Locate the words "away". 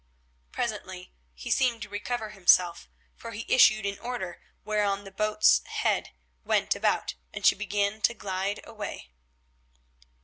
8.63-9.11